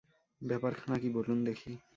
[0.41, 1.71] ব্যাপারখানা কী বলুন দেখি!